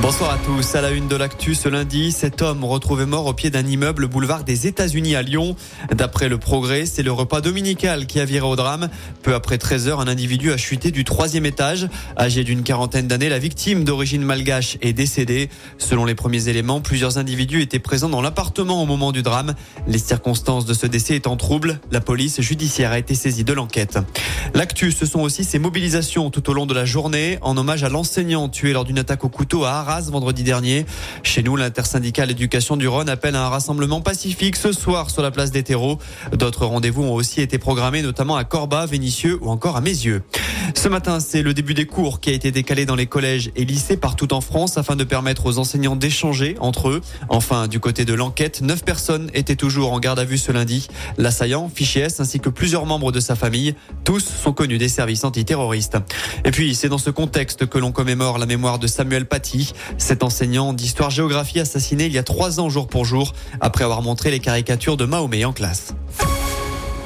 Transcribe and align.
Bonsoir 0.00 0.30
à 0.30 0.38
tous. 0.38 0.76
À 0.76 0.80
la 0.80 0.90
une 0.90 1.08
de 1.08 1.16
l'actu 1.16 1.56
ce 1.56 1.68
lundi, 1.68 2.12
cet 2.12 2.40
homme 2.40 2.62
retrouvé 2.62 3.04
mort 3.04 3.26
au 3.26 3.32
pied 3.32 3.50
d'un 3.50 3.66
immeuble 3.66 4.06
boulevard 4.06 4.44
des 4.44 4.68
États-Unis 4.68 5.16
à 5.16 5.22
Lyon. 5.22 5.56
D'après 5.92 6.28
le 6.28 6.38
progrès, 6.38 6.86
c'est 6.86 7.02
le 7.02 7.10
repas 7.10 7.40
dominical 7.40 8.06
qui 8.06 8.20
a 8.20 8.24
viré 8.24 8.46
au 8.46 8.54
drame. 8.54 8.90
Peu 9.22 9.34
après 9.34 9.58
13 9.58 9.88
heures, 9.88 10.00
un 10.00 10.06
individu 10.06 10.52
a 10.52 10.56
chuté 10.56 10.92
du 10.92 11.02
troisième 11.02 11.46
étage. 11.46 11.88
Âgé 12.16 12.44
d'une 12.44 12.62
quarantaine 12.62 13.08
d'années, 13.08 13.28
la 13.28 13.40
victime 13.40 13.82
d'origine 13.82 14.22
malgache 14.22 14.78
est 14.82 14.92
décédée. 14.92 15.50
Selon 15.78 16.04
les 16.04 16.14
premiers 16.14 16.48
éléments, 16.48 16.80
plusieurs 16.80 17.18
individus 17.18 17.60
étaient 17.60 17.80
présents 17.80 18.08
dans 18.08 18.22
l'appartement 18.22 18.80
au 18.80 18.86
moment 18.86 19.10
du 19.10 19.22
drame. 19.22 19.54
Les 19.88 19.98
circonstances 19.98 20.64
de 20.64 20.74
ce 20.74 20.86
décès 20.86 21.16
étant 21.16 21.36
troubles, 21.36 21.80
la 21.90 22.00
police 22.00 22.40
judiciaire 22.40 22.92
a 22.92 23.00
été 23.00 23.16
saisie 23.16 23.44
de 23.44 23.52
l'enquête. 23.52 23.98
L'actu, 24.54 24.92
ce 24.92 25.06
sont 25.06 25.20
aussi 25.20 25.42
ces 25.42 25.58
mobilisations 25.58 26.30
tout 26.30 26.48
au 26.48 26.54
long 26.54 26.66
de 26.66 26.74
la 26.74 26.84
journée 26.84 27.38
en 27.42 27.56
hommage 27.56 27.82
à 27.82 27.88
l'enseignant 27.88 28.48
tué 28.48 28.72
lors 28.72 28.84
d'une 28.84 29.00
attaque 29.00 29.24
au 29.24 29.28
couteau 29.28 29.64
à 29.64 29.72
Arras 29.72 29.87
vendredi 29.88 30.42
dernier. 30.42 30.84
Chez 31.22 31.42
nous, 31.42 31.56
l'intersyndicale 31.56 32.30
éducation 32.30 32.76
du 32.76 32.86
Rhône 32.86 33.08
appelle 33.08 33.34
à 33.34 33.46
un 33.46 33.48
rassemblement 33.48 34.00
pacifique 34.00 34.56
ce 34.56 34.72
soir 34.72 35.10
sur 35.10 35.22
la 35.22 35.30
place 35.30 35.50
des 35.50 35.62
terreaux. 35.62 35.98
D'autres 36.32 36.66
rendez-vous 36.66 37.02
ont 37.02 37.14
aussi 37.14 37.40
été 37.40 37.58
programmés, 37.58 38.02
notamment 38.02 38.36
à 38.36 38.44
Corba, 38.44 38.84
Vénissieux 38.84 39.38
ou 39.40 39.48
encore 39.48 39.76
à 39.76 39.80
Mézieux. 39.80 40.22
Ce 40.74 40.88
matin, 40.88 41.20
c'est 41.20 41.42
le 41.42 41.54
début 41.54 41.74
des 41.74 41.86
cours 41.86 42.20
qui 42.20 42.30
a 42.30 42.32
été 42.32 42.50
décalé 42.50 42.86
dans 42.86 42.94
les 42.94 43.06
collèges 43.06 43.50
et 43.56 43.64
lycées 43.64 43.96
partout 43.96 44.32
en 44.32 44.40
France 44.40 44.78
afin 44.78 44.96
de 44.96 45.04
permettre 45.04 45.46
aux 45.46 45.58
enseignants 45.58 45.96
d'échanger 45.96 46.56
entre 46.60 46.90
eux. 46.90 47.00
Enfin, 47.28 47.66
du 47.68 47.80
côté 47.80 48.04
de 48.04 48.14
l'enquête, 48.14 48.60
neuf 48.60 48.84
personnes 48.84 49.30
étaient 49.34 49.56
toujours 49.56 49.92
en 49.92 49.98
garde 49.98 50.18
à 50.18 50.24
vue 50.24 50.38
ce 50.38 50.52
lundi. 50.52 50.88
L'assaillant, 51.16 51.70
fichier 51.74 52.02
S, 52.02 52.20
ainsi 52.20 52.40
que 52.40 52.50
plusieurs 52.50 52.86
membres 52.86 53.12
de 53.12 53.20
sa 53.20 53.34
famille, 53.34 53.74
tous 54.04 54.20
sont 54.20 54.52
connus 54.52 54.78
des 54.78 54.88
services 54.88 55.24
antiterroristes. 55.24 55.98
Et 56.44 56.50
puis, 56.50 56.74
c'est 56.74 56.88
dans 56.88 56.98
ce 56.98 57.10
contexte 57.10 57.66
que 57.66 57.78
l'on 57.78 57.92
commémore 57.92 58.38
la 58.38 58.46
mémoire 58.46 58.78
de 58.78 58.86
Samuel 58.86 59.26
Paty, 59.26 59.72
cet 59.96 60.22
enseignant 60.22 60.72
d'histoire-géographie 60.72 61.60
assassiné 61.60 62.06
il 62.06 62.12
y 62.12 62.18
a 62.18 62.22
trois 62.22 62.60
ans 62.60 62.68
jour 62.68 62.88
pour 62.88 63.04
jour, 63.04 63.32
après 63.60 63.84
avoir 63.84 64.02
montré 64.02 64.30
les 64.30 64.40
caricatures 64.40 64.96
de 64.96 65.04
Mahomet 65.04 65.44
en 65.44 65.52
classe. 65.52 65.94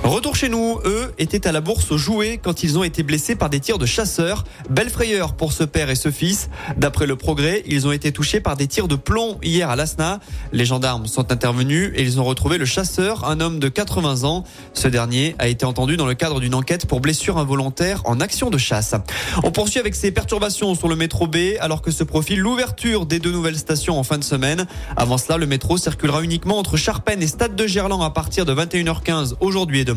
Retour 0.04 0.34
chez 0.34 0.48
nous, 0.48 0.80
eux 0.84 1.14
étaient 1.18 1.46
à 1.46 1.52
la 1.52 1.60
bourse 1.60 1.92
aux 1.92 1.96
jouets 1.96 2.40
quand 2.42 2.64
ils 2.64 2.76
ont 2.76 2.82
été 2.82 3.04
blessés 3.04 3.36
par 3.36 3.48
des 3.48 3.60
tirs 3.60 3.78
de 3.78 3.86
chasseurs. 3.86 4.42
Belle 4.68 4.90
frayeur 4.90 5.34
pour 5.34 5.52
ce 5.52 5.62
père 5.62 5.90
et 5.90 5.94
ce 5.94 6.10
fils. 6.10 6.50
D'après 6.76 7.06
le 7.06 7.14
progrès, 7.14 7.62
ils 7.66 7.86
ont 7.86 7.92
été 7.92 8.10
touchés 8.10 8.40
par 8.40 8.56
des 8.56 8.66
tirs 8.66 8.88
de 8.88 8.96
plomb 8.96 9.38
hier 9.44 9.70
à 9.70 9.76
Lasna. 9.76 10.18
Les 10.52 10.64
gendarmes 10.64 11.06
sont 11.06 11.30
intervenus 11.30 11.92
et 11.94 12.02
ils 12.02 12.20
ont 12.20 12.24
retrouvé 12.24 12.58
le 12.58 12.64
chasseur, 12.64 13.28
un 13.28 13.40
homme 13.40 13.60
de 13.60 13.68
80 13.68 14.24
ans. 14.24 14.42
Ce 14.74 14.88
dernier 14.88 15.36
a 15.38 15.46
été 15.46 15.64
entendu 15.64 15.96
dans 15.96 16.06
le 16.06 16.14
cadre 16.14 16.40
d'une 16.40 16.56
enquête 16.56 16.86
pour 16.86 17.00
blessure 17.00 17.38
involontaire 17.38 18.02
en 18.04 18.20
action 18.20 18.50
de 18.50 18.58
chasse. 18.58 18.96
On 19.44 19.52
poursuit 19.52 19.78
avec 19.78 19.94
ces 19.94 20.10
perturbations 20.10 20.74
sur 20.74 20.88
le 20.88 20.96
métro 20.96 21.28
B 21.28 21.36
alors 21.60 21.80
que 21.80 21.92
se 21.92 22.02
profile 22.02 22.40
l'ouverture 22.40 23.06
des 23.06 23.20
deux 23.20 23.32
nouvelles 23.32 23.58
stations 23.58 24.00
en 24.00 24.02
fin 24.02 24.18
de 24.18 24.24
semaine. 24.24 24.66
Avant 24.96 25.16
cela, 25.16 25.38
le 25.38 25.46
métro 25.46 25.78
circulera 25.78 26.24
uniquement 26.24 26.58
entre 26.58 26.76
Charpennes 26.76 27.22
et 27.22 27.28
Stade 27.28 27.54
de 27.54 27.66
Gerland 27.68 28.02
à 28.02 28.10
partir 28.10 28.44
de 28.44 28.52
21h15 28.52 29.34
aujourd'hui 29.38 29.78
et 29.80 29.84
demain. 29.84 29.91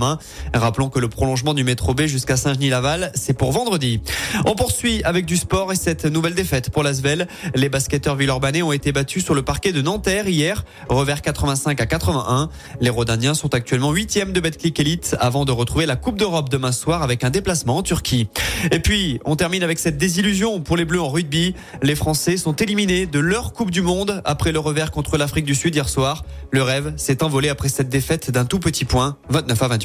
Rappelons 0.54 0.90
que 0.90 1.00
le 1.00 1.08
prolongement 1.08 1.54
du 1.54 1.64
métro 1.64 1.94
B 1.94 2.04
jusqu'à 2.04 2.38
Saint-Genis-Laval, 2.38 3.12
c'est 3.16 3.34
pour 3.34 3.52
vendredi. 3.52 4.02
On 4.46 4.56
poursuit 4.56 5.04
avec 5.04 5.26
du 5.26 5.38
sport 5.38 5.72
et 5.72 5.76
cette 5.76 6.06
nouvelle 6.06 6.36
défaite 6.36 6.70
pour 6.70 6.84
l'Asvel. 6.84 7.28
Les 7.56 7.70
basketteurs 7.70 8.16
villeurbanais 8.16 8.62
ont 8.62 8.72
été 8.72 8.92
battus 8.92 9.24
sur 9.24 9.34
le 9.34 9.42
parquet 9.42 9.72
de 9.72 9.82
Nanterre 9.82 10.28
hier, 10.28 10.66
revers 10.90 11.22
85 11.22 11.80
à 11.80 11.86
81. 11.86 12.50
Les 12.82 12.90
Rodaniens 12.90 13.34
sont 13.34 13.54
actuellement 13.54 13.92
huitièmes 13.92 14.34
de 14.34 14.40
Betclic 14.40 14.80
Elite 14.80 15.16
avant 15.20 15.46
de 15.46 15.52
retrouver 15.52 15.86
la 15.86 15.96
Coupe 15.96 16.18
d'Europe 16.18 16.50
demain 16.50 16.72
soir 16.72 17.04
avec 17.04 17.24
un 17.24 17.30
déplacement 17.30 17.78
en 17.78 17.84
Turquie. 17.84 18.28
Et 18.72 18.80
puis, 18.80 19.20
on 19.26 19.36
termine 19.36 19.64
avec 19.64 19.80
cette 19.80 19.98
désillusion 19.98 20.60
pour 20.62 20.78
les 20.78 20.86
Bleus 20.86 21.02
en 21.02 21.10
rugby. 21.10 21.56
Les 21.82 21.96
Français 21.96 22.38
sont 22.38 22.56
éliminés 22.56 23.06
de 23.06 23.20
leur 23.20 23.54
Coupe 23.54 23.72
du 23.72 23.82
Monde 23.82 24.22
après 24.26 24.52
le 24.52 24.60
revers 24.60 24.92
contre 24.92 25.18
l'Afrique 25.18 25.46
du 25.46 25.56
Sud 25.56 25.76
hier 25.76 25.90
soir. 25.90 26.24
Le 26.52 26.62
rêve 26.62 26.94
s'est 26.98 27.24
envolé 27.24 27.50
après 27.50 27.70
cette 27.70 27.90
défaite 27.90 28.32
d'un 28.32 28.46
tout 28.46 28.60
petit 28.60 28.86
point, 28.86 29.18
29 29.30 29.64
à 29.64 29.68
28. 29.68 29.85